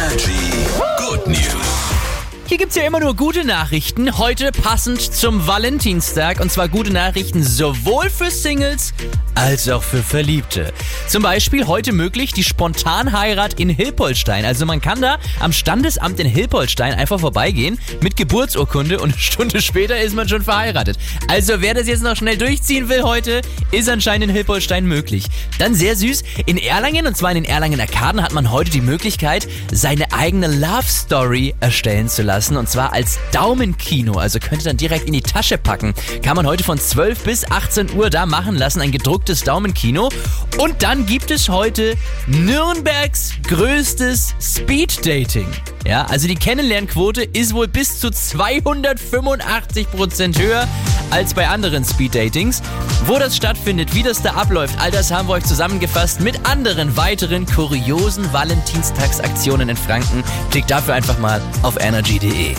[0.00, 0.64] Energy.
[0.78, 1.09] Woo!
[2.50, 4.18] Hier gibt's ja immer nur gute Nachrichten.
[4.18, 6.40] Heute passend zum Valentinstag.
[6.40, 8.92] Und zwar gute Nachrichten sowohl für Singles
[9.36, 10.72] als auch für Verliebte.
[11.06, 14.44] Zum Beispiel heute möglich die Spontanheirat in Hilpolstein.
[14.44, 19.62] Also man kann da am Standesamt in Hilpolstein einfach vorbeigehen mit Geburtsurkunde und eine Stunde
[19.62, 20.98] später ist man schon verheiratet.
[21.28, 25.26] Also wer das jetzt noch schnell durchziehen will heute, ist anscheinend in Hilpolstein möglich.
[25.60, 28.80] Dann sehr süß, in Erlangen und zwar in den Erlangen Arkaden hat man heute die
[28.80, 34.14] Möglichkeit, seine eigene Love Story erstellen zu lassen lassen und zwar als Daumenkino.
[34.14, 35.92] Also könnt ihr dann direkt in die Tasche packen.
[36.22, 40.08] Kann man heute von 12 bis 18 Uhr da machen lassen, ein gedrucktes Daumenkino.
[40.56, 45.48] Und dann gibt es heute Nürnbergs größtes Speed Dating.
[45.90, 50.68] Ja, also die Kennenlernquote ist wohl bis zu 285% höher
[51.10, 52.62] als bei anderen Speed-Datings.
[53.06, 56.96] Wo das stattfindet, wie das da abläuft, all das haben wir euch zusammengefasst mit anderen
[56.96, 60.22] weiteren kuriosen Valentinstagsaktionen in Franken.
[60.52, 62.54] Klickt dafür einfach mal auf energy.de.